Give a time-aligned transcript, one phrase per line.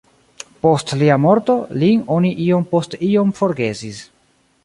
[0.65, 4.01] Post lia morto, lin oni iom post iom forgesis.